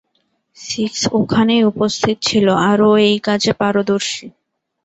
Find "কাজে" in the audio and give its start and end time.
3.27-3.51